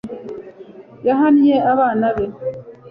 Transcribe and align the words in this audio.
yahannye 1.07 1.55
abana 1.71 2.07
be 2.15 2.25